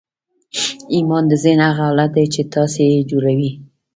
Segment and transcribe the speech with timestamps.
[0.95, 3.49] ایمان د ذهن هغه حالت دی چې تاسې یې جوړوئ